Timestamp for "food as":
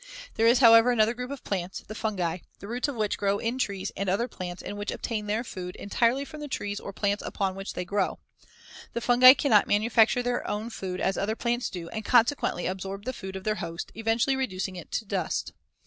10.71-11.19